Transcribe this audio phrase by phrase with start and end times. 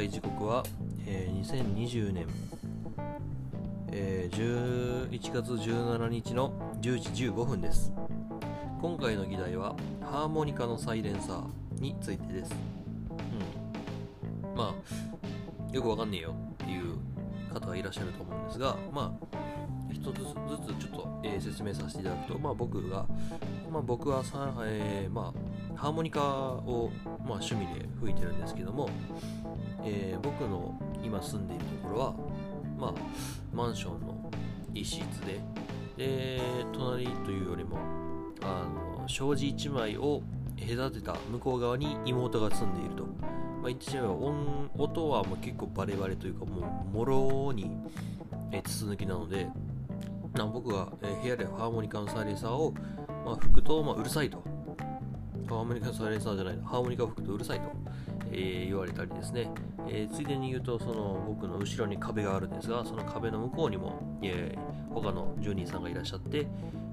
[0.00, 0.64] 在時刻は、
[1.06, 2.26] えー2020年、
[3.92, 7.92] えー11月17日の10時15分です。
[8.80, 12.54] 今回の議題はハーモニカのサイレンサーについてです、
[14.42, 16.96] うん、まあよくわかんねえよっていう
[17.52, 19.38] 方がいらっしゃると思うんですがまあ
[19.92, 23.04] 一つずつちょっと、えー説明させていただくと、まあ、僕が、
[23.70, 25.40] まあ、僕はさ、えーまあ、
[25.80, 28.90] ハーモニカを、まあ、趣味で吹いてるんですけども、
[29.82, 32.14] えー僕の今住んでいるところは、
[32.78, 32.94] まあ、
[33.54, 34.30] マンションの
[34.74, 35.40] 一室で
[35.96, 36.40] で
[36.74, 37.78] 隣というよりも
[38.42, 38.66] あ
[39.00, 40.22] の障子1枚を
[40.60, 43.08] 隔てた向こう側に妹が住んでいると、ま
[43.64, 47.70] あ、言ってしまえば音音はもう結構バレバレというかもうもろに、
[48.64, 49.48] 筒抜きなので
[50.34, 50.88] 僕が、
[51.22, 52.74] 部屋でハーモニカのサイレンサーを、
[53.24, 54.44] まあ、吹くと、まあ、うるさいと。
[55.50, 57.64] ハーモニカサイレンサーじゃないハーモニカを吹くとうるさいと、
[58.30, 59.50] えー言われたりですね、
[59.88, 66.46] えーついでに言うとその僕の後ろに壁があるんですがその壁の向こうにも、えー他の住人さんがいらっしゃって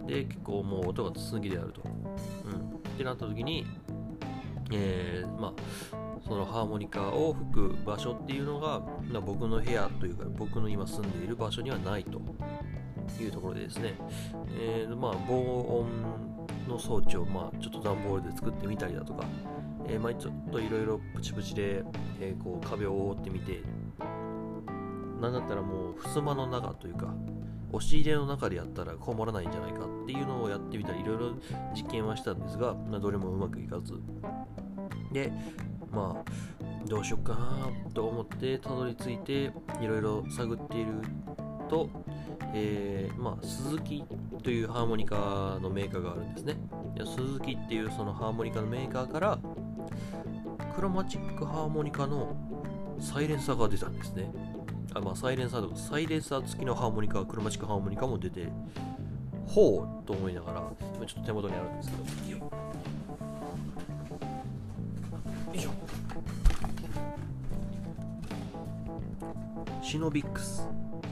[0.05, 3.65] で結構もう音が筒抜きであると、うん、ってなった時に、
[4.71, 12.19] えーまあそのハーモニカを吹く場所っていうのが、まあ僕の部屋というか僕の今住んでいる場所にはないと
[13.21, 13.93] いうところでですね、
[14.59, 16.36] えーまあ、防音
[16.67, 19.25] の装置を、まあ、ちょっと段ボールで作ってみたりだとか、
[19.87, 21.83] えーまあ、ちょっといろいろプチプチで、
[22.19, 23.61] えーこう壁を覆ってみて
[25.21, 27.13] なんだったらもう襖の中というか
[27.71, 31.33] 押し入れの中でやったらこもらないんじゃないかっていうのをやってみたりいろいろ
[31.75, 33.99] 実験はしたんですが、まあ、どれもうまくいかず。
[35.11, 35.31] で
[35.91, 39.51] まあどうしよっかなと思ってたどり着いて
[39.81, 41.01] いろいろ探っている
[41.69, 41.89] と、
[42.53, 44.05] えーまあ、鈴木
[44.47, 46.55] というハーモニカのメーカーがあるんですね。
[47.03, 49.37] 鈴木っていうそのハーモニカのメーカーから
[50.73, 52.33] クロマチックハーモニカの
[52.97, 54.31] サイレンサーが出たんですね。
[54.93, 58.47] あまあサイレンサーとかサイレンサー付きのハーモニカクロマチックハーモニカも出て
[59.45, 60.63] ほうと思いながら
[60.95, 61.97] 今ちょっと手元にあるんですけ
[62.33, 62.39] ど。
[62.39, 62.49] よ
[65.55, 65.71] いしょ。
[69.83, 70.65] シノビックス。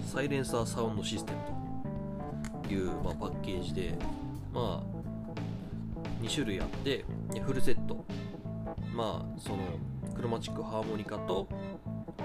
[0.06, 1.55] サイレンサーサウンドシステムと。
[2.68, 3.98] ていう、まあ、パッケージで、
[4.54, 4.96] まあ、
[6.22, 7.06] 2種類あって
[7.42, 8.04] フルセット。
[8.94, 9.58] まあその
[10.16, 11.48] クロマチックハーモニカと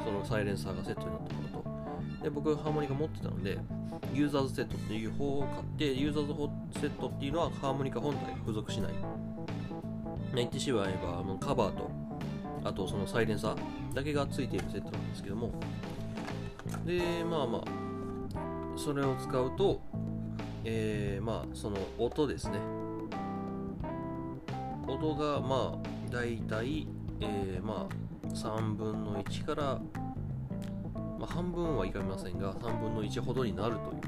[0.05, 2.23] そのサイレンサーがセットになったものと。
[2.23, 3.59] で僕ハーモニカ持ってたので
[4.15, 6.27] ユーザーズセットっていう方を買ってユーザー
[6.73, 8.93] ズセットっていうのはハーモニカ本体が付属しない。
[10.35, 11.91] 言ってしまえばカバーと
[12.63, 15.53] あとそのサイレンサーだけが付いているセットなんですけども。
[16.87, 17.63] でまあまあ
[18.77, 19.83] それを使うと
[20.65, 22.59] えー、まあその音ですね。
[24.87, 26.89] 音がまあだいたい
[27.21, 29.81] えー、まあ3分の1から、
[31.19, 34.01] まあ、半分はいかりませんが3分の1ほどになるという、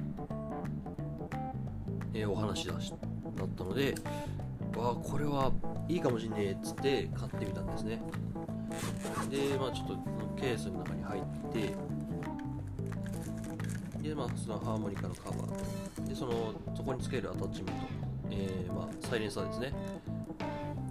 [2.14, 3.94] えーお話だしだったので
[4.76, 5.52] わあこれは
[5.88, 8.00] いいかもしんねえっつって買ってみたんですね。
[9.30, 9.96] でまあちょっと
[10.40, 11.74] ケースの中に入って
[14.02, 17.80] でまあそのハーモニカのカバーでそのそこにつけるアタッチメント、
[18.30, 19.72] えーまあ、サイレンサーですね。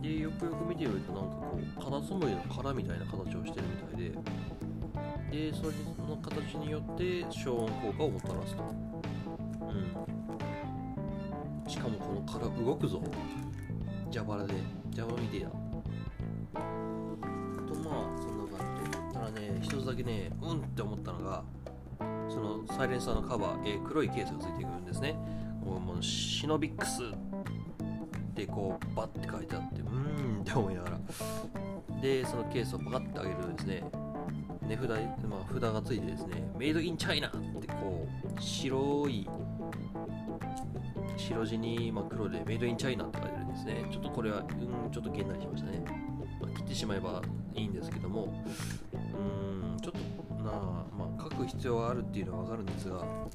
[0.01, 4.11] でよくよく見てみるとなんかこうカタツムリの殻みたいな形をしてるみたいで。
[5.31, 5.69] でそれ
[6.09, 8.63] の形によって消音効果をもたらすと。
[9.61, 9.71] う
[11.67, 11.69] ん。
[11.69, 13.01] しかもこの殻動くぞ。
[14.11, 14.53] 蛇腹で。
[14.93, 15.55] 蛇腹みてえだと
[16.55, 18.97] まあそんな感じで。
[19.13, 21.43] ただね一つだけねうんって思ったのが
[22.29, 25.15] そのサイレンサーのカバー、えー黒いケースがついてくるんですね。
[25.63, 30.99] こもうシノビックスってこうバッて書いてあってうーんって思いながら。
[32.01, 33.83] でそのケースをパカッて上げるとですね
[34.67, 34.87] 値札,、
[35.27, 39.29] まあ、札がついてですねメイドインチャイナってこう白い
[41.17, 43.85] 白地に真っ黒でメイドインチャイナって書いてあるんですね。
[43.91, 44.41] ちょっとこれはう
[44.87, 45.83] んちょっとげんなりしましたね、
[46.41, 47.21] まあ切ってしまえば
[47.53, 48.43] いいんですけども
[48.93, 49.99] うーんちょっと
[50.41, 53.29] なあまあ書く必要はあるっていうのはわかるんですがも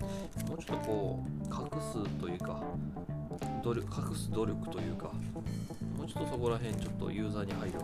[0.58, 2.62] うちょっとこう隠すというか
[3.62, 5.12] 努力隠す努力というか
[5.96, 7.78] もうちょっとそこら辺ちょっとユーザーに配慮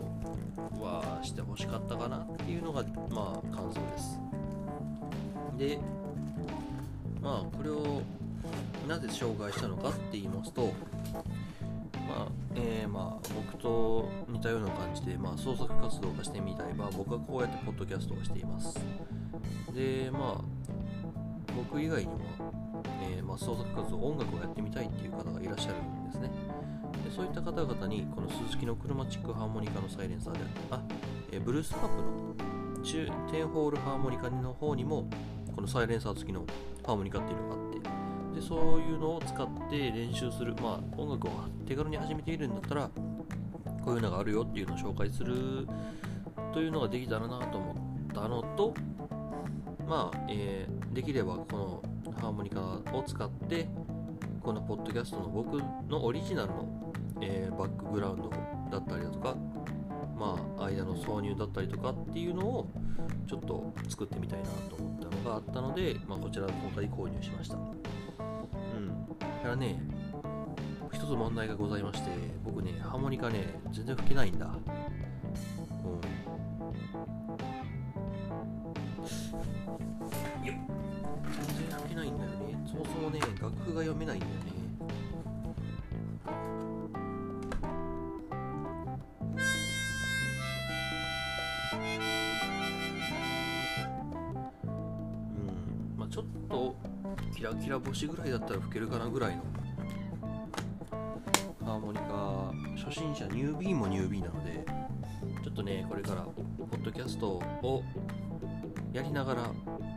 [0.80, 4.20] はしてほしかったかなっていうのがまあ感想です。
[5.58, 5.78] で
[7.20, 8.02] まあこれを
[8.88, 10.72] なぜ紹介したのかって言いますと
[12.12, 18.78] まあえーまあ僕と似たような感じで、まあ、創作活動がしてみたい、まあ、僕はこうやってポッドキャストをしています。
[19.74, 20.44] でまあ
[21.56, 22.20] 僕以外にも、
[23.16, 26.30] えーまあ、創作活動音楽をやってみたいっていう方がいらっしゃるんですね。
[27.04, 30.82] でそういった方々にこの鈴木のクロマチックハーモニカのサイレンサーであったあ、
[31.30, 35.08] えーブルースハープの中10ホールハーモニカの方にも
[35.54, 36.44] このサイレンサー付きの
[36.84, 38.01] ハーモニカっていうのがあって
[38.42, 40.54] そういうのを使って練習する。
[40.60, 41.30] まあ音楽を
[41.66, 42.90] 手軽に始めているんだったら
[43.84, 45.66] こういうのがあるよっていうのを紹介する
[46.52, 48.74] というのができたらなと思ったのと
[49.88, 52.60] まあ、えー、できればこのハーモニカ
[52.92, 53.68] を使って
[54.40, 58.30] このポッドキャストの僕のオリジナルの、えー、バックグラウンド
[58.70, 59.34] だったりだとか
[60.16, 62.70] まあ間の挿入だったりとかっていうのを
[63.26, 67.91] ちょっと作ってみたいなと思ったのがあったので、まあ、こちら今回購入しました。
[69.20, 69.80] うんだからね
[70.92, 72.10] 一つ問題がございまして
[72.44, 74.46] 僕ねハーモニカね全然吹けないんだ。
[74.46, 74.52] うん。
[80.44, 82.62] いや全然吹けないんだよね。
[82.70, 84.38] そもそもね楽譜が読めないんだよね。
[94.64, 94.68] う
[95.96, 95.98] ん。
[95.98, 96.76] まあちょっと
[97.42, 99.42] キラキラ星ぐらいだったら吹けるかなぐらいの
[101.64, 104.64] ハーモニカ初心者ニュービーもニュービーなので
[105.42, 106.32] ちょっとねこれからポ
[106.76, 107.82] ッドキャストを
[108.92, 109.50] やりながら、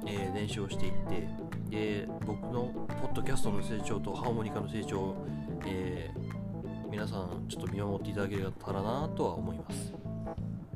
[0.07, 1.29] えー練習をしていって
[1.69, 5.27] で僕のポッドキャストの成長とハーモニカの成長を、
[5.67, 9.93] えー皆さんちょっと見守っていただけたらなとは思います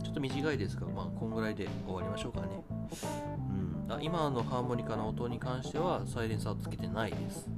[0.04, 2.48] ちょっと短いですが、まあ、こんぐらいで終わりましょうかね。
[3.90, 7.50] あ今のハーモニカの音に関してはサイレンサーをつけてないです。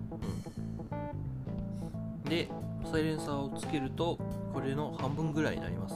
[2.24, 2.50] うん、で、
[2.90, 4.18] サイレンサーをつけると、
[4.54, 5.96] これの半分ぐらいになります。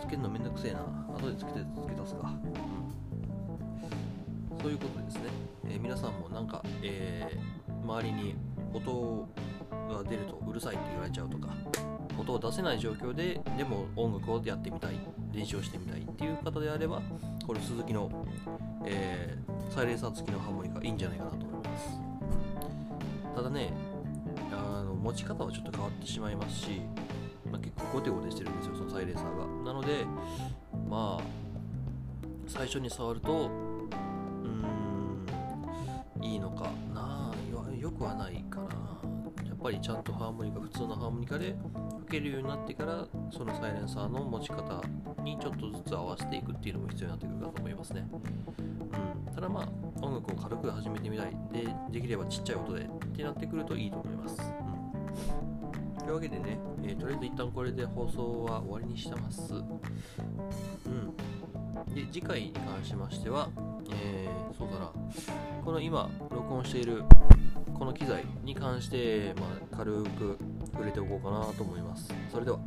[0.00, 0.80] つけるのめんどくせえな。
[1.14, 2.32] 後でつけてつけ出すか。
[4.52, 5.22] うん、そういうことですね。
[5.70, 7.58] えー皆さんもなんか、えー
[7.88, 8.34] 周りに
[8.74, 9.26] 音
[9.70, 11.48] が出るとうるさいって言われちゃうとか、
[12.18, 15.00] 音を出せない状況ででも音楽をやってみたい
[15.32, 17.02] 練習をしてみたいっていう方であれば
[17.46, 18.26] これ鈴木の、
[18.84, 22.00] えーサイレンサー付きのハーモニカいいんじゃないかなと思います。
[23.34, 23.72] ただね
[24.50, 26.80] あの持ち方はちょっと変わってしまいますし、
[27.50, 29.72] まあ、結構ゴテゴテしてるんですよそのサイレンサーが。
[29.72, 30.04] なので
[30.88, 31.22] まあ
[32.46, 35.26] 最初に触るとうん
[36.22, 37.32] いいのかな
[37.78, 38.66] よくはないかな
[39.46, 41.54] やっぱりちゃんとハーモニカ普通のハーモニカで
[42.08, 44.82] けるようになってからそのサイレンサーの持ち方
[45.22, 48.08] にちょっとずつ合わせていくっていうのも必要になってくるかと思いますね、
[49.26, 49.68] うん、ただまあ
[50.04, 59.54] 音楽を軽く始めてみたいでできればちっちゃい音でってなってくるといいと思います、うん、というわけでね、えーとりあえず一旦これで放送は終わりにしてます。
[59.54, 61.14] うん。
[61.94, 63.50] で次回に関しましては、
[63.90, 64.92] えーそうだな。
[65.64, 67.04] この今録音している
[67.74, 70.38] この機材に関して、まあ、軽く
[70.72, 72.12] 触れておこうかなと思います。
[72.30, 72.58] それでは。